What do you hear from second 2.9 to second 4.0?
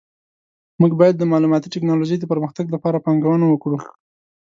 پانګونه وکړو